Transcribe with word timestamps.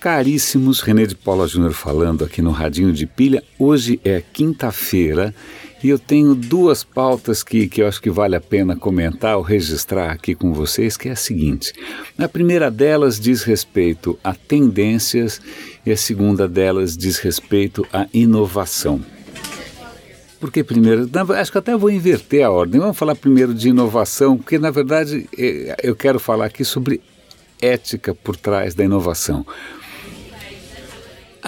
Caríssimos, 0.00 0.80
René 0.80 1.06
de 1.06 1.16
Paula 1.16 1.48
Júnior 1.48 1.72
falando 1.72 2.24
aqui 2.24 2.40
no 2.40 2.52
Radinho 2.52 2.92
de 2.92 3.04
Pilha. 3.04 3.42
Hoje 3.58 4.00
é 4.04 4.22
quinta-feira 4.32 5.34
e 5.82 5.88
eu 5.88 5.98
tenho 5.98 6.36
duas 6.36 6.84
pautas 6.84 7.42
que, 7.42 7.66
que 7.66 7.82
eu 7.82 7.88
acho 7.88 8.00
que 8.00 8.08
vale 8.08 8.36
a 8.36 8.40
pena 8.40 8.76
comentar 8.76 9.36
ou 9.36 9.42
registrar 9.42 10.12
aqui 10.12 10.36
com 10.36 10.52
vocês, 10.52 10.96
que 10.96 11.08
é 11.08 11.12
a 11.12 11.16
seguinte. 11.16 11.72
A 12.16 12.28
primeira 12.28 12.70
delas 12.70 13.18
diz 13.18 13.42
respeito 13.42 14.16
a 14.22 14.32
tendências 14.34 15.40
e 15.84 15.90
a 15.90 15.96
segunda 15.96 16.46
delas 16.46 16.96
diz 16.96 17.18
respeito 17.18 17.84
à 17.92 18.06
inovação. 18.14 19.04
Porque 20.38 20.62
primeiro, 20.62 21.10
acho 21.36 21.50
que 21.50 21.58
até 21.58 21.76
vou 21.76 21.90
inverter 21.90 22.44
a 22.44 22.50
ordem. 22.50 22.80
Vamos 22.80 22.96
falar 22.96 23.16
primeiro 23.16 23.52
de 23.52 23.70
inovação, 23.70 24.36
porque 24.36 24.60
na 24.60 24.70
verdade 24.70 25.28
eh, 25.36 25.74
eu 25.82 25.96
quero 25.96 26.20
falar 26.20 26.44
aqui 26.44 26.64
sobre 26.64 27.00
ética 27.60 28.14
por 28.14 28.36
trás 28.36 28.76
da 28.76 28.84
inovação. 28.84 29.44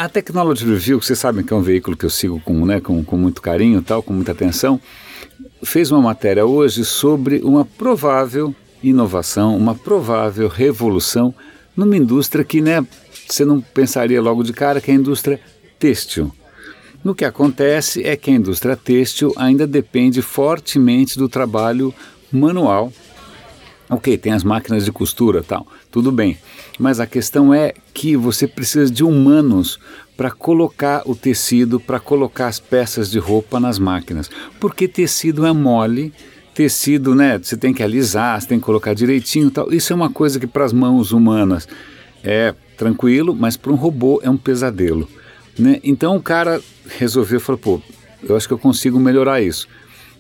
A 0.00 0.08
Technology 0.08 0.64
Review, 0.64 0.98
que 0.98 1.04
vocês 1.04 1.18
sabem 1.18 1.44
que 1.44 1.52
é 1.52 1.56
um 1.56 1.60
veículo 1.60 1.94
que 1.94 2.06
eu 2.06 2.10
sigo 2.10 2.40
com, 2.40 2.64
né, 2.64 2.80
com, 2.80 3.04
com 3.04 3.18
muito 3.18 3.42
carinho, 3.42 3.82
tal, 3.82 4.02
com 4.02 4.14
muita 4.14 4.32
atenção, 4.32 4.80
fez 5.62 5.90
uma 5.90 6.00
matéria 6.00 6.46
hoje 6.46 6.86
sobre 6.86 7.42
uma 7.44 7.66
provável 7.66 8.54
inovação, 8.82 9.54
uma 9.54 9.74
provável 9.74 10.48
revolução 10.48 11.34
numa 11.76 11.98
indústria 11.98 12.42
que 12.42 12.62
né, 12.62 12.82
você 13.28 13.44
não 13.44 13.60
pensaria 13.60 14.22
logo 14.22 14.42
de 14.42 14.54
cara 14.54 14.80
que 14.80 14.90
é 14.90 14.94
a 14.94 14.96
indústria 14.96 15.38
têxtil. 15.78 16.32
No 17.04 17.14
que 17.14 17.26
acontece 17.26 18.02
é 18.02 18.16
que 18.16 18.30
a 18.30 18.34
indústria 18.34 18.78
têxtil 18.78 19.34
ainda 19.36 19.66
depende 19.66 20.22
fortemente 20.22 21.18
do 21.18 21.28
trabalho 21.28 21.92
manual 22.32 22.90
Ok, 23.90 24.16
tem 24.16 24.32
as 24.32 24.44
máquinas 24.44 24.84
de 24.84 24.92
costura 24.92 25.42
tal, 25.42 25.66
tudo 25.90 26.12
bem. 26.12 26.38
Mas 26.78 27.00
a 27.00 27.06
questão 27.06 27.52
é 27.52 27.74
que 27.92 28.16
você 28.16 28.46
precisa 28.46 28.88
de 28.88 29.02
humanos 29.02 29.80
para 30.16 30.30
colocar 30.30 31.02
o 31.06 31.16
tecido, 31.16 31.80
para 31.80 31.98
colocar 31.98 32.46
as 32.46 32.60
peças 32.60 33.10
de 33.10 33.18
roupa 33.18 33.58
nas 33.58 33.80
máquinas. 33.80 34.30
Porque 34.60 34.86
tecido 34.86 35.44
é 35.44 35.52
mole, 35.52 36.12
tecido, 36.54 37.14
né? 37.16 37.38
Você 37.38 37.56
tem 37.56 37.74
que 37.74 37.82
alisar, 37.82 38.40
você 38.40 38.46
tem 38.46 38.60
que 38.60 38.64
colocar 38.64 38.94
direitinho 38.94 39.50
tal. 39.50 39.72
Isso 39.72 39.92
é 39.92 39.96
uma 39.96 40.10
coisa 40.10 40.38
que 40.38 40.46
para 40.46 40.64
as 40.64 40.72
mãos 40.72 41.10
humanas 41.10 41.66
é 42.22 42.54
tranquilo, 42.76 43.34
mas 43.34 43.56
para 43.56 43.72
um 43.72 43.76
robô 43.76 44.20
é 44.22 44.30
um 44.30 44.36
pesadelo. 44.36 45.08
Né? 45.58 45.80
Então 45.82 46.16
o 46.16 46.22
cara 46.22 46.60
resolveu, 46.98 47.40
falou, 47.40 47.58
pô, 47.58 47.82
eu 48.22 48.36
acho 48.36 48.46
que 48.46 48.54
eu 48.54 48.58
consigo 48.58 49.00
melhorar 49.00 49.40
isso. 49.40 49.66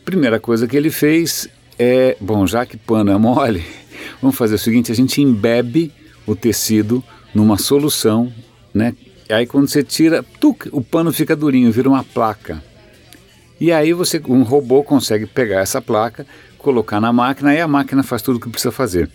Primeira 0.04 0.40
coisa 0.40 0.66
que 0.66 0.76
ele 0.76 0.90
fez 0.90 1.48
é, 1.82 2.14
bom, 2.20 2.46
já 2.46 2.66
que 2.66 2.76
pano 2.76 3.10
é 3.10 3.16
mole, 3.16 3.64
vamos 4.20 4.36
fazer 4.36 4.56
o 4.56 4.58
seguinte, 4.58 4.92
a 4.92 4.94
gente 4.94 5.22
embebe 5.22 5.90
o 6.26 6.36
tecido 6.36 7.02
numa 7.34 7.56
solução, 7.56 8.30
né? 8.74 8.94
Aí 9.30 9.46
quando 9.46 9.66
você 9.66 9.82
tira, 9.82 10.22
tuc, 10.38 10.68
o 10.72 10.82
pano 10.82 11.10
fica 11.10 11.34
durinho, 11.34 11.72
vira 11.72 11.88
uma 11.88 12.04
placa. 12.04 12.62
E 13.58 13.72
aí 13.72 13.94
você, 13.94 14.20
um 14.28 14.42
robô 14.42 14.82
consegue 14.82 15.24
pegar 15.24 15.60
essa 15.60 15.80
placa, 15.80 16.26
colocar 16.58 17.00
na 17.00 17.14
máquina 17.14 17.54
e 17.54 17.60
a 17.62 17.66
máquina 17.66 18.02
faz 18.02 18.20
tudo 18.20 18.36
o 18.36 18.40
que 18.40 18.50
precisa 18.50 18.70
fazer. 18.70 19.08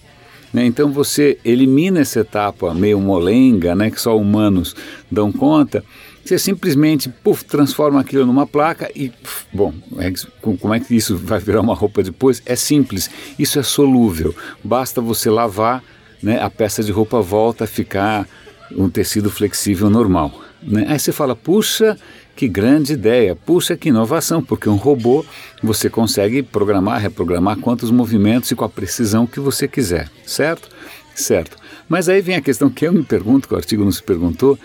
Né? 0.51 0.65
Então 0.65 0.91
você 0.91 1.37
elimina 1.45 1.99
essa 1.99 2.21
etapa 2.21 2.73
meio 2.73 2.99
molenga, 2.99 3.75
né, 3.75 3.91
que 3.91 4.01
só 4.01 4.17
humanos 4.17 4.75
dão 5.11 5.31
conta, 5.31 5.83
você 6.25 6.39
simplesmente 6.39 7.07
puff, 7.07 7.45
transforma 7.45 8.01
aquilo 8.01 8.25
numa 8.25 8.47
placa 8.47 8.89
e, 8.95 9.11
bom, 9.53 9.73
é, 9.99 10.11
como 10.41 10.73
é 10.73 10.79
que 10.79 10.95
isso 10.95 11.15
vai 11.23 11.39
virar 11.39 11.61
uma 11.61 11.75
roupa 11.75 12.01
depois? 12.01 12.41
É 12.45 12.55
simples, 12.55 13.09
isso 13.37 13.59
é 13.59 13.63
solúvel. 13.63 14.35
Basta 14.63 14.99
você 14.99 15.29
lavar, 15.29 15.83
né, 16.23 16.41
a 16.41 16.49
peça 16.49 16.83
de 16.83 16.91
roupa 16.91 17.21
volta 17.21 17.65
a 17.65 17.67
ficar 17.67 18.27
um 18.71 18.89
tecido 18.89 19.29
flexível 19.29 19.89
normal. 19.89 20.41
Né? 20.63 20.85
Aí 20.89 20.97
você 20.97 21.11
fala, 21.11 21.35
puxa, 21.35 21.95
que 22.35 22.47
grande 22.47 22.93
ideia, 22.93 23.35
puxa, 23.35 23.77
que 23.77 23.89
inovação, 23.89 24.43
porque 24.43 24.67
um 24.67 24.75
robô 24.75 25.23
você 25.61 25.89
consegue 25.89 26.41
programar, 26.41 26.99
reprogramar 26.99 27.57
quantos 27.57 27.91
movimentos 27.91 28.49
e 28.49 28.55
com 28.55 28.65
a 28.65 28.69
precisão 28.69 29.27
que 29.27 29.39
você 29.39 29.67
quiser, 29.67 30.09
certo? 30.25 30.69
Certo. 31.13 31.57
Mas 31.87 32.09
aí 32.09 32.19
vem 32.19 32.35
a 32.35 32.41
questão 32.41 32.69
que 32.69 32.85
eu 32.85 32.91
me 32.91 33.03
pergunto, 33.03 33.47
que 33.47 33.53
o 33.53 33.57
artigo 33.57 33.85
nos 33.85 34.01
perguntou, 34.01 34.57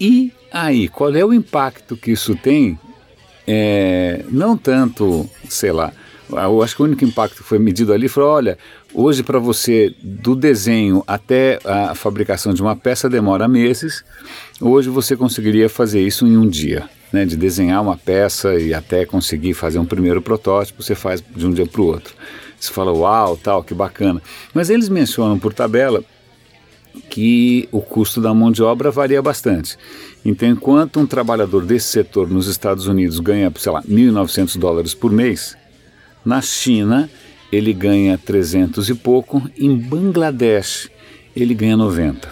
e 0.00 0.32
aí, 0.52 0.88
qual 0.88 1.14
é 1.14 1.24
o 1.24 1.32
impacto 1.32 1.96
que 1.96 2.12
isso 2.12 2.34
tem? 2.34 2.78
É, 3.46 4.24
não 4.30 4.56
tanto, 4.56 5.28
sei 5.48 5.70
lá, 5.72 5.92
eu 6.30 6.62
acho 6.62 6.74
que 6.74 6.82
o 6.82 6.84
único 6.84 7.04
impacto 7.04 7.36
que 7.36 7.42
foi 7.42 7.58
medido 7.58 7.92
ali 7.92 8.08
foi: 8.08 8.24
olha, 8.24 8.58
hoje 8.92 9.22
para 9.22 9.38
você, 9.38 9.94
do 10.02 10.34
desenho 10.34 11.04
até 11.06 11.58
a 11.64 11.94
fabricação 11.94 12.52
de 12.52 12.60
uma 12.60 12.74
peça 12.74 13.08
demora 13.08 13.46
meses, 13.46 14.04
hoje 14.60 14.88
você 14.88 15.16
conseguiria 15.16 15.68
fazer 15.68 16.00
isso 16.00 16.26
em 16.26 16.36
um 16.36 16.48
dia. 16.48 16.88
Né, 17.12 17.24
de 17.24 17.36
desenhar 17.36 17.80
uma 17.80 17.96
peça 17.96 18.56
e 18.56 18.74
até 18.74 19.06
conseguir 19.06 19.54
fazer 19.54 19.78
um 19.78 19.84
primeiro 19.84 20.20
protótipo, 20.20 20.82
você 20.82 20.96
faz 20.96 21.22
de 21.34 21.46
um 21.46 21.52
dia 21.52 21.64
para 21.64 21.80
o 21.80 21.86
outro. 21.86 22.12
Você 22.58 22.72
fala, 22.72 22.92
uau, 22.92 23.36
tal, 23.36 23.62
que 23.62 23.72
bacana. 23.72 24.20
Mas 24.52 24.70
eles 24.70 24.88
mencionam 24.88 25.38
por 25.38 25.54
tabela 25.54 26.02
que 27.08 27.68
o 27.72 27.80
custo 27.80 28.20
da 28.20 28.32
mão 28.34 28.50
de 28.50 28.62
obra 28.62 28.90
varia 28.90 29.22
bastante. 29.22 29.76
Então, 30.24 30.48
enquanto 30.48 31.00
um 31.00 31.06
trabalhador 31.06 31.64
desse 31.64 31.86
setor 31.86 32.28
nos 32.28 32.46
Estados 32.46 32.86
Unidos 32.86 33.20
ganha, 33.20 33.52
sei 33.56 33.72
lá, 33.72 33.82
1.900 33.82 34.58
dólares 34.58 34.94
por 34.94 35.12
mês, 35.12 35.56
na 36.24 36.40
China 36.42 37.08
ele 37.52 37.72
ganha 37.72 38.18
300 38.18 38.88
e 38.88 38.94
pouco, 38.94 39.42
em 39.56 39.76
Bangladesh 39.76 40.90
ele 41.34 41.54
ganha 41.54 41.76
90. 41.76 42.28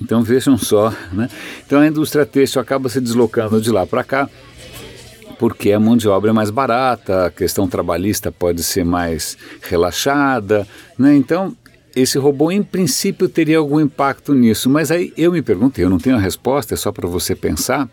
Então 0.00 0.22
vejam 0.22 0.58
só, 0.58 0.92
né? 1.12 1.28
Então 1.64 1.80
a 1.80 1.86
indústria 1.86 2.26
têxtil 2.26 2.60
acaba 2.60 2.88
se 2.88 3.00
deslocando 3.00 3.60
de 3.60 3.70
lá 3.70 3.86
para 3.86 4.02
cá, 4.02 4.28
porque 5.38 5.72
a 5.72 5.80
mão 5.80 5.96
de 5.96 6.08
obra 6.08 6.30
é 6.30 6.32
mais 6.32 6.50
barata, 6.50 7.26
a 7.26 7.30
questão 7.30 7.68
trabalhista 7.68 8.32
pode 8.32 8.62
ser 8.62 8.84
mais 8.84 9.36
relaxada, 9.62 10.66
né? 10.98 11.14
Então 11.14 11.56
esse 11.96 12.18
robô, 12.18 12.50
em 12.50 12.62
princípio, 12.62 13.26
teria 13.26 13.56
algum 13.56 13.80
impacto 13.80 14.34
nisso. 14.34 14.68
Mas 14.68 14.90
aí 14.90 15.14
eu 15.16 15.32
me 15.32 15.40
pergunto, 15.40 15.80
eu 15.80 15.88
não 15.88 15.98
tenho 15.98 16.16
a 16.16 16.20
resposta, 16.20 16.74
é 16.74 16.76
só 16.76 16.92
para 16.92 17.08
você 17.08 17.34
pensar. 17.34 17.88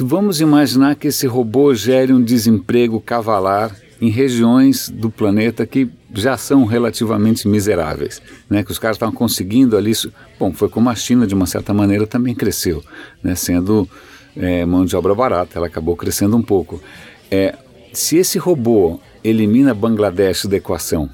Vamos 0.00 0.40
imaginar 0.40 0.96
que 0.96 1.08
esse 1.08 1.26
robô 1.26 1.74
gere 1.74 2.14
um 2.14 2.22
desemprego 2.22 2.98
cavalar 2.98 3.76
em 4.00 4.08
regiões 4.08 4.88
do 4.88 5.10
planeta 5.10 5.66
que 5.66 5.88
já 6.14 6.36
são 6.38 6.64
relativamente 6.64 7.46
miseráveis, 7.46 8.22
né? 8.48 8.64
que 8.64 8.72
os 8.72 8.78
caras 8.78 8.96
estavam 8.96 9.14
conseguindo 9.14 9.76
ali. 9.76 9.92
Bom, 10.38 10.52
foi 10.52 10.70
como 10.70 10.88
a 10.88 10.94
China, 10.94 11.26
de 11.26 11.34
uma 11.34 11.46
certa 11.46 11.74
maneira, 11.74 12.06
também 12.06 12.34
cresceu, 12.34 12.82
né? 13.22 13.34
sendo 13.34 13.88
é, 14.34 14.64
mão 14.64 14.84
de 14.84 14.96
obra 14.96 15.14
barata, 15.14 15.58
ela 15.58 15.66
acabou 15.66 15.94
crescendo 15.94 16.36
um 16.36 16.42
pouco. 16.42 16.82
É, 17.30 17.54
se 17.92 18.16
esse 18.16 18.38
robô 18.38 18.98
elimina 19.22 19.74
Bangladesh 19.74 20.46
da 20.46 20.56
equação, 20.56 21.10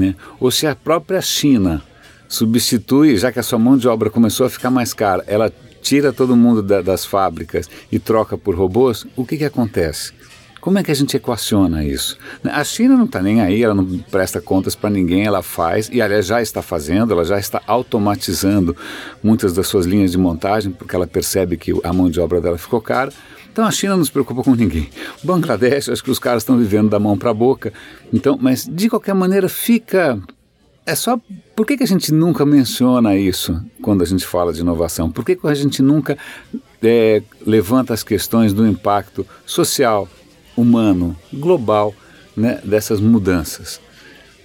né? 0.00 0.14
Ou 0.40 0.50
se 0.50 0.66
a 0.66 0.74
própria 0.74 1.20
China 1.20 1.82
substitui, 2.26 3.16
já 3.16 3.30
que 3.30 3.38
a 3.38 3.42
sua 3.42 3.58
mão 3.58 3.76
de 3.76 3.86
obra 3.86 4.08
começou 4.08 4.46
a 4.46 4.50
ficar 4.50 4.70
mais 4.70 4.94
cara, 4.94 5.22
ela 5.26 5.52
tira 5.82 6.12
todo 6.12 6.36
mundo 6.36 6.62
da, 6.62 6.80
das 6.80 7.04
fábricas 7.04 7.68
e 7.92 7.98
troca 7.98 8.38
por 8.38 8.54
robôs, 8.54 9.06
o 9.16 9.24
que, 9.24 9.36
que 9.36 9.44
acontece? 9.44 10.12
Como 10.60 10.78
é 10.78 10.82
que 10.82 10.90
a 10.90 10.94
gente 10.94 11.16
equaciona 11.16 11.82
isso? 11.82 12.18
A 12.44 12.62
China 12.62 12.94
não 12.94 13.06
está 13.06 13.22
nem 13.22 13.40
aí, 13.40 13.62
ela 13.62 13.74
não 13.74 13.86
presta 14.10 14.42
contas 14.42 14.74
para 14.74 14.90
ninguém, 14.90 15.24
ela 15.24 15.42
faz, 15.42 15.88
e 15.90 16.02
aliás 16.02 16.26
já 16.26 16.42
está 16.42 16.60
fazendo, 16.60 17.12
ela 17.12 17.24
já 17.24 17.38
está 17.38 17.62
automatizando 17.66 18.76
muitas 19.22 19.54
das 19.54 19.66
suas 19.66 19.86
linhas 19.86 20.12
de 20.12 20.18
montagem, 20.18 20.70
porque 20.70 20.94
ela 20.94 21.06
percebe 21.06 21.56
que 21.56 21.72
a 21.82 21.92
mão 21.94 22.10
de 22.10 22.20
obra 22.20 22.42
dela 22.42 22.58
ficou 22.58 22.80
cara. 22.80 23.10
Então 23.52 23.64
a 23.64 23.70
China 23.70 23.96
não 23.96 24.04
se 24.04 24.12
preocupa 24.12 24.42
com 24.42 24.54
ninguém. 24.54 24.88
O 25.22 25.26
Bangladesh, 25.26 25.88
acho 25.88 26.02
que 26.02 26.10
os 26.10 26.18
caras 26.18 26.42
estão 26.42 26.56
vivendo 26.56 26.88
da 26.88 26.98
mão 26.98 27.16
para 27.18 27.30
a 27.30 27.34
boca. 27.34 27.72
Então, 28.12 28.38
mas 28.40 28.64
de 28.64 28.88
qualquer 28.88 29.14
maneira 29.14 29.48
fica 29.48 30.20
é 30.86 30.94
só 30.94 31.20
por 31.54 31.66
que, 31.66 31.76
que 31.76 31.84
a 31.84 31.86
gente 31.86 32.12
nunca 32.12 32.44
menciona 32.44 33.16
isso 33.16 33.62
quando 33.82 34.02
a 34.02 34.06
gente 34.06 34.26
fala 34.26 34.52
de 34.52 34.60
inovação? 34.60 35.10
Por 35.10 35.24
que, 35.24 35.36
que 35.36 35.46
a 35.46 35.54
gente 35.54 35.82
nunca 35.82 36.16
é, 36.82 37.22
levanta 37.46 37.92
as 37.92 38.02
questões 38.02 38.52
do 38.52 38.66
impacto 38.66 39.26
social, 39.44 40.08
humano, 40.56 41.16
global 41.32 41.94
né, 42.36 42.60
dessas 42.64 42.98
mudanças? 42.98 43.80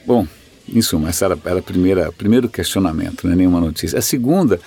Bom, 0.06 0.28
em 0.68 0.82
suma, 0.82 1.10
essa 1.10 1.26
era, 1.26 1.40
era 1.46 1.60
a 1.60 1.64
primeira, 1.64 2.12
primeiro 2.12 2.50
questionamento, 2.50 3.26
não 3.26 3.34
é 3.34 3.36
nenhuma 3.36 3.60
notícia. 3.60 3.98
A 3.98 4.02
segunda 4.02 4.60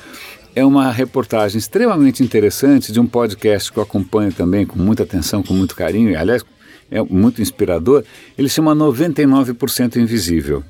é 0.59 0.65
uma 0.65 0.91
reportagem 0.91 1.57
extremamente 1.57 2.21
interessante 2.21 2.91
de 2.91 2.99
um 2.99 3.07
podcast 3.07 3.71
que 3.71 3.79
eu 3.79 3.83
acompanho 3.83 4.33
também 4.33 4.67
com 4.67 4.77
muita 4.77 5.05
atenção, 5.05 5.41
com 5.41 5.55
muito 5.55 5.77
carinho, 5.77 6.11
e 6.11 6.17
aliás 6.17 6.45
é 6.91 7.01
muito 7.01 7.41
inspirador. 7.41 8.03
Ele 8.37 8.49
chama 8.49 8.75
99% 8.75 9.97
Invisível. 9.97 10.65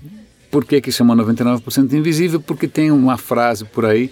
Por 0.51 0.67
que, 0.67 0.83
que 0.83 0.93
chama 0.93 1.17
99% 1.17 1.91
Invisível? 1.95 2.39
Porque 2.39 2.69
tem 2.69 2.91
uma 2.91 3.17
frase 3.17 3.65
por 3.65 3.87
aí 3.87 4.11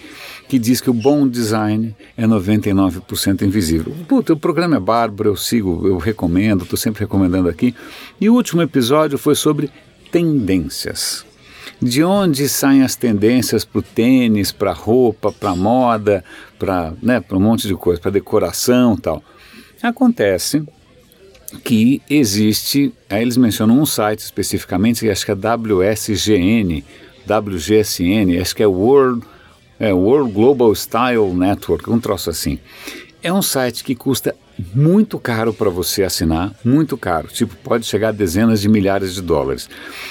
que 0.48 0.58
diz 0.58 0.80
que 0.80 0.88
o 0.88 0.94
bom 0.94 1.28
design 1.28 1.94
é 2.16 2.26
99% 2.26 3.42
invisível. 3.42 3.92
Puta, 4.08 4.32
o 4.32 4.36
programa 4.36 4.76
é 4.76 4.80
bárbaro, 4.80 5.30
eu 5.30 5.36
sigo, 5.36 5.86
eu 5.86 5.98
recomendo, 5.98 6.62
estou 6.62 6.78
sempre 6.78 7.00
recomendando 7.00 7.48
aqui. 7.48 7.74
E 8.18 8.30
o 8.30 8.34
último 8.34 8.62
episódio 8.62 9.18
foi 9.18 9.34
sobre 9.34 9.70
tendências. 10.10 11.25
De 11.80 12.02
onde 12.02 12.48
saem 12.48 12.82
as 12.82 12.96
tendências 12.96 13.64
para 13.64 13.78
o 13.78 13.82
tênis, 13.82 14.50
para 14.50 14.72
roupa, 14.72 15.30
para 15.30 15.54
moda, 15.54 16.24
para 16.58 16.94
né, 17.02 17.22
um 17.30 17.40
monte 17.40 17.68
de 17.68 17.74
coisa, 17.74 18.00
para 18.00 18.10
decoração 18.10 18.96
tal? 18.96 19.22
Acontece 19.82 20.64
que 21.62 22.02
existe, 22.08 22.92
aí 23.08 23.22
eles 23.22 23.36
mencionam 23.36 23.78
um 23.78 23.86
site 23.86 24.20
especificamente, 24.20 25.00
que 25.00 25.10
acho 25.10 25.24
que 25.24 25.32
é 25.32 25.34
WSGN, 25.34 26.82
WGSN, 27.26 28.40
acho 28.40 28.56
que 28.56 28.62
é 28.62 28.66
World, 28.66 29.24
é 29.78 29.92
World 29.92 30.32
Global 30.32 30.74
Style 30.74 31.32
Network, 31.34 31.90
um 31.90 32.00
troço 32.00 32.30
assim. 32.30 32.58
É 33.22 33.32
um 33.32 33.42
site 33.42 33.82
que 33.82 33.94
custa 33.94 34.34
muito 34.74 35.18
caro 35.18 35.52
para 35.52 35.68
você 35.68 36.02
assinar, 36.02 36.52
muito 36.64 36.96
caro, 36.96 37.28
tipo, 37.28 37.54
pode 37.56 37.84
chegar 37.84 38.08
a 38.08 38.12
dezenas 38.12 38.60
de 38.60 38.68
milhares 38.68 39.14
de 39.14 39.22
dólares. 39.22 39.68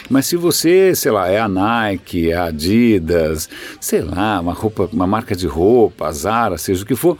Mas 0.10 0.26
se 0.28 0.36
você, 0.36 0.96
sei 0.96 1.12
lá, 1.12 1.28
é 1.28 1.40
a 1.40 1.48
Nike, 1.48 2.32
é 2.32 2.36
a 2.36 2.46
Adidas, 2.46 3.50
sei 3.80 4.02
lá, 4.02 4.40
uma 4.40 4.54
roupa, 4.54 4.90
uma 4.92 5.08
marca 5.08 5.36
de 5.36 5.48
roupa, 5.48 6.12
Zara, 6.12 6.58
seja 6.58 6.84
o 6.84 6.86
que 6.86 6.96
for, 6.96 7.18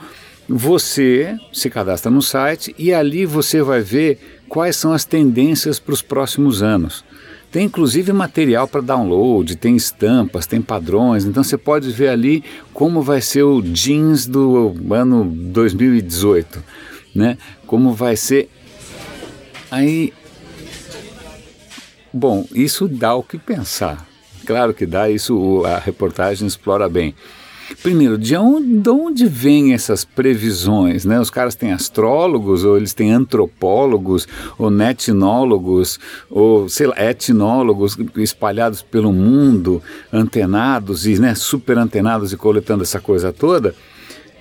você 0.48 1.36
se 1.52 1.68
cadastra 1.68 2.10
no 2.10 2.22
site 2.22 2.74
e 2.78 2.92
ali 2.92 3.26
você 3.26 3.62
vai 3.62 3.80
ver 3.80 4.42
quais 4.48 4.76
são 4.76 4.92
as 4.92 5.04
tendências 5.04 5.80
para 5.80 5.94
os 5.94 6.02
próximos 6.02 6.62
anos. 6.62 7.04
Tem 7.50 7.66
inclusive 7.66 8.12
material 8.12 8.68
para 8.68 8.80
download, 8.80 9.56
tem 9.56 9.76
estampas, 9.76 10.46
tem 10.46 10.60
padrões, 10.60 11.24
então 11.24 11.42
você 11.42 11.56
pode 11.56 11.90
ver 11.90 12.08
ali 12.08 12.44
como 12.74 13.00
vai 13.00 13.20
ser 13.20 13.44
o 13.44 13.62
jeans 13.62 14.26
do 14.26 14.74
ano 14.90 15.24
2018, 15.24 16.62
né? 17.14 17.38
Como 17.66 17.92
vai 17.92 18.16
ser. 18.16 18.50
Aí. 19.70 20.12
Bom, 22.12 22.46
isso 22.52 22.88
dá 22.88 23.14
o 23.14 23.22
que 23.22 23.38
pensar. 23.38 24.06
Claro 24.44 24.72
que 24.72 24.86
dá, 24.86 25.10
isso 25.10 25.64
a 25.64 25.78
reportagem 25.78 26.46
explora 26.46 26.88
bem. 26.88 27.14
Primeiro, 27.82 28.16
de 28.16 28.36
onde, 28.36 28.78
de 28.78 28.90
onde 28.90 29.26
vêm 29.26 29.72
essas 29.72 30.04
previsões? 30.04 31.04
Né? 31.04 31.18
Os 31.20 31.30
caras 31.30 31.54
têm 31.54 31.72
astrólogos, 31.72 32.64
ou 32.64 32.76
eles 32.76 32.94
têm 32.94 33.12
antropólogos, 33.12 34.26
ou 34.56 34.70
netnólogos, 34.70 35.98
ou 36.30 36.68
sei 36.68 36.86
lá, 36.86 36.94
etnólogos 36.98 37.96
espalhados 38.16 38.82
pelo 38.82 39.12
mundo, 39.12 39.82
antenados 40.12 41.06
e 41.06 41.18
né, 41.18 41.34
super 41.34 41.76
antenados 41.78 42.32
e 42.32 42.36
coletando 42.36 42.82
essa 42.82 43.00
coisa 43.00 43.32
toda. 43.32 43.74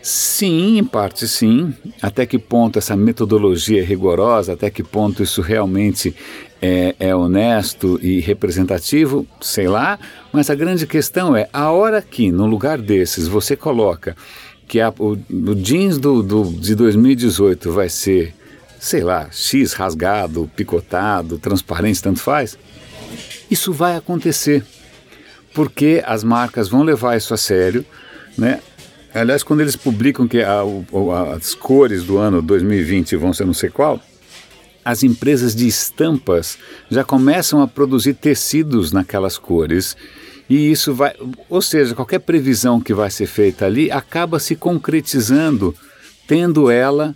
Sim, 0.01 0.77
em 0.77 0.83
parte 0.83 1.27
sim. 1.27 1.73
Até 1.99 2.27
que 2.27 2.37
ponto 2.37 2.77
essa 2.77 2.95
metodologia 2.95 3.81
é 3.81 3.83
rigorosa, 3.83 4.53
até 4.53 4.69
que 4.69 4.83
ponto 4.83 5.23
isso 5.23 5.41
realmente 5.41 6.15
é, 6.65 6.95
é, 6.99 7.15
honesto 7.15 7.99
e 8.01 8.19
representativo, 8.19 9.27
sei 9.39 9.67
lá. 9.67 9.99
Mas 10.33 10.49
a 10.49 10.55
grande 10.55 10.87
questão 10.87 11.35
é: 11.35 11.47
a 11.53 11.69
hora 11.69 12.01
que, 12.01 12.31
no 12.31 12.47
lugar 12.47 12.79
desses, 12.79 13.27
você 13.27 13.55
coloca 13.55 14.15
que 14.67 14.81
a, 14.81 14.89
o, 14.97 15.11
o 15.11 15.55
jeans 15.55 15.99
do, 15.99 16.23
do, 16.23 16.43
de 16.51 16.73
2018 16.73 17.71
vai 17.71 17.87
ser, 17.87 18.33
sei 18.79 19.03
lá, 19.03 19.29
X 19.31 19.73
rasgado, 19.73 20.49
picotado, 20.55 21.37
transparente, 21.37 22.01
tanto 22.01 22.19
faz, 22.19 22.57
isso 23.49 23.71
vai 23.71 23.95
acontecer. 23.95 24.63
Porque 25.53 26.03
as 26.05 26.23
marcas 26.23 26.67
vão 26.67 26.81
levar 26.81 27.15
isso 27.15 27.33
a 27.33 27.37
sério, 27.37 27.85
né? 28.37 28.59
Aliás, 29.13 29.43
quando 29.43 29.61
eles 29.61 29.77
publicam 29.77 30.27
que 30.27 30.41
a, 30.41 30.61
a, 30.61 31.35
as 31.35 31.53
cores 31.53 32.03
do 32.03 32.17
ano 32.17 32.41
2020 32.41 33.15
vão 33.15 33.31
ser 33.31 33.45
não 33.45 33.53
sei 33.53 33.69
qual, 33.69 34.01
as 34.85 35.03
empresas 35.03 35.55
de 35.55 35.67
estampas 35.67 36.59
já 36.91 37.03
começam 37.03 37.59
a 37.59 37.67
produzir 37.67 38.13
tecidos 38.13 38.91
naquelas 38.91 39.35
cores. 39.35 39.97
E 40.47 40.71
isso 40.71 40.93
vai, 40.93 41.15
ou 41.49 41.61
seja, 41.61 41.95
qualquer 41.95 42.19
previsão 42.19 42.79
que 42.79 42.93
vai 42.93 43.09
ser 43.09 43.25
feita 43.25 43.65
ali 43.65 43.89
acaba 43.89 44.39
se 44.39 44.55
concretizando, 44.55 45.73
tendo 46.27 46.69
ela 46.69 47.15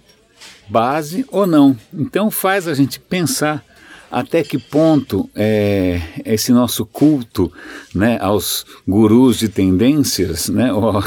base 0.68 1.24
ou 1.30 1.46
não. 1.46 1.78
Então 1.94 2.32
faz 2.32 2.68
a 2.68 2.74
gente 2.74 3.00
pensar 3.00 3.64
até 4.12 4.44
que 4.44 4.58
ponto 4.58 5.30
é, 5.36 6.02
esse 6.26 6.52
nosso 6.52 6.84
culto 6.86 7.52
né, 7.94 8.18
aos 8.20 8.66
gurus 8.88 9.38
de 9.38 9.48
tendências, 9.48 10.50
né, 10.50 10.74
ou, 10.74 11.04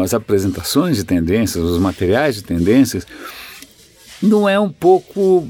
as 0.00 0.14
apresentações 0.14 0.96
de 0.96 1.04
tendências, 1.04 1.64
os 1.64 1.80
materiais 1.80 2.36
de 2.36 2.44
tendências, 2.44 3.04
não 4.22 4.48
é 4.48 4.58
um 4.58 4.70
pouco 4.70 5.48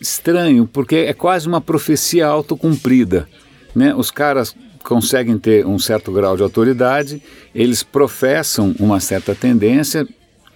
estranho, 0.00 0.66
porque 0.66 0.96
é 0.96 1.12
quase 1.12 1.46
uma 1.46 1.60
profecia 1.60 2.26
autocumprida. 2.26 3.28
Né? 3.74 3.94
Os 3.94 4.10
caras 4.10 4.54
conseguem 4.82 5.38
ter 5.38 5.66
um 5.66 5.78
certo 5.78 6.10
grau 6.10 6.36
de 6.36 6.42
autoridade, 6.42 7.22
eles 7.54 7.82
professam 7.82 8.74
uma 8.78 8.98
certa 8.98 9.34
tendência, 9.34 10.06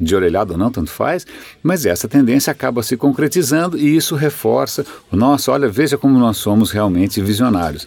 de 0.00 0.14
orelhado 0.14 0.54
ou 0.54 0.58
não, 0.58 0.70
tanto 0.70 0.90
faz, 0.90 1.24
mas 1.62 1.86
essa 1.86 2.08
tendência 2.08 2.50
acaba 2.50 2.82
se 2.82 2.96
concretizando 2.96 3.78
e 3.78 3.96
isso 3.96 4.16
reforça 4.16 4.84
o 5.10 5.16
nosso, 5.16 5.52
olha, 5.52 5.68
veja 5.68 5.96
como 5.96 6.18
nós 6.18 6.36
somos 6.36 6.72
realmente 6.72 7.20
visionários. 7.20 7.86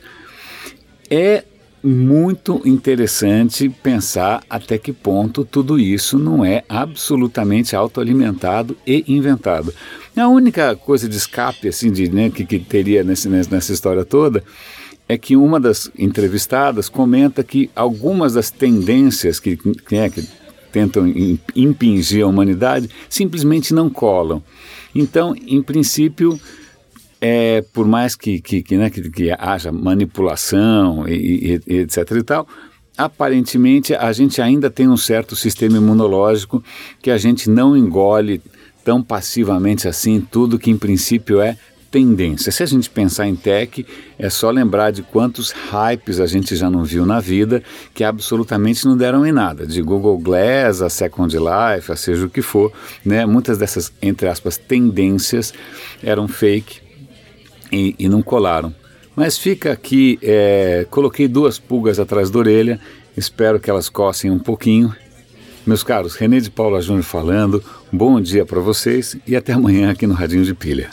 É 1.10 1.44
muito 1.84 2.62
interessante 2.66 3.70
pensar 3.70 4.44
até 4.50 4.78
que 4.78 4.92
ponto 4.92 5.46
tudo 5.46 5.80
isso 5.80 6.18
não 6.18 6.44
é 6.44 6.64
absolutamente 6.68 7.76
autoalimentado 7.76 8.76
e 8.86 9.04
inventado. 9.08 9.74
A 10.16 10.28
única 10.28 10.76
coisa 10.76 11.08
de 11.08 11.16
escape 11.16 11.68
assim 11.68 11.92
de, 11.92 12.10
né, 12.10 12.30
que, 12.30 12.46
que 12.46 12.60
teria 12.60 13.04
nesse, 13.04 13.30
nessa 13.30 13.72
história 13.72 14.04
toda 14.04 14.44
é 15.08 15.18
que 15.18 15.38
uma 15.38 15.60
das 15.60 15.90
entrevistadas 15.98 16.90
comenta 16.90 17.44
que 17.44 17.70
algumas 17.76 18.34
das 18.34 18.50
tendências 18.52 19.40
que, 19.40 19.56
que, 19.56 19.96
é, 19.96 20.10
que 20.10 20.28
tentam 20.72 21.08
impingir 21.56 22.26
a 22.26 22.28
humanidade 22.28 22.90
simplesmente 23.10 23.74
não 23.74 23.90
colam. 23.90 24.44
Então, 24.94 25.36
em 25.48 25.62
princípio, 25.62 26.40
é, 27.20 27.64
por 27.74 27.88
mais 27.88 28.16
que, 28.16 28.40
que, 28.40 28.62
que, 28.62 28.78
né, 28.78 28.90
que, 28.90 29.10
que 29.10 29.32
haja 29.38 29.72
manipulação 29.72 31.08
e, 31.08 31.14
e, 31.68 31.74
e, 31.74 31.78
etc 31.80 32.12
e 32.12 32.24
tal, 32.24 32.48
aparentemente 32.98 33.94
a 33.94 34.12
gente 34.12 34.42
ainda 34.42 34.70
tem 34.70 34.88
um 34.88 34.98
certo 34.98 35.36
sistema 35.36 35.78
imunológico 35.78 36.64
que 37.02 37.12
a 37.12 37.18
gente 37.18 37.50
não 37.50 37.76
engole 37.76 38.42
tão 38.84 39.04
passivamente 39.04 39.88
assim 39.88 40.20
tudo 40.20 40.60
que 40.60 40.72
em 40.72 40.78
princípio 40.78 41.42
é 41.42 41.58
tendência. 41.90 42.52
Se 42.52 42.64
a 42.64 42.66
gente 42.66 42.90
pensar 42.90 43.28
em 43.28 43.36
tech, 43.36 43.86
é 44.20 44.30
só 44.30 44.52
lembrar 44.52 44.92
de 44.92 45.02
quantos 45.02 45.52
hypes 45.52 46.20
a 46.20 46.28
gente 46.28 46.56
já 46.56 46.70
não 46.70 46.84
viu 46.84 47.06
na 47.06 47.20
vida 47.20 47.64
que 47.94 48.04
absolutamente 48.04 48.86
não 48.86 48.98
deram 48.98 49.26
em 49.26 49.32
nada. 49.32 49.66
De 49.66 49.82
Google 49.82 50.18
Glass 50.18 50.82
a 50.82 50.90
Second 50.90 51.36
Life, 51.36 51.92
a 51.92 51.96
seja 51.96 52.26
o 52.26 52.30
que 52.30 52.42
for, 52.42 52.72
né? 53.06 53.26
Muitas 53.26 53.58
dessas, 53.58 53.92
entre 54.02 54.28
aspas, 54.28 54.58
tendências 54.58 55.54
eram 56.04 56.28
fake 56.28 56.87
e, 57.72 57.96
e 57.98 58.08
não 58.10 58.22
colaram. 58.22 58.74
Mas 59.16 59.38
fica 59.38 59.72
aqui, 59.72 60.20
é, 60.22 60.86
coloquei 60.90 61.28
duas 61.28 61.58
pulgas 61.58 62.00
atrás 62.00 62.30
da 62.30 62.40
orelha, 62.40 62.80
espero 63.16 63.60
que 63.60 63.70
elas 63.70 63.90
cossem 63.90 64.30
um 64.30 64.40
pouquinho. 64.40 64.96
Meus 65.66 65.84
caros, 65.84 66.16
René 66.16 66.40
de 66.40 66.52
Paula 66.52 66.82
Júnior 66.82 67.04
falando, 67.04 67.64
bom 67.92 68.22
dia 68.22 68.46
para 68.46 68.60
vocês 68.60 69.18
e 69.26 69.36
até 69.36 69.54
amanhã 69.54 69.92
aqui 69.92 70.06
no 70.06 70.14
Radinho 70.14 70.46
de 70.46 70.54
Pilha. 70.54 70.90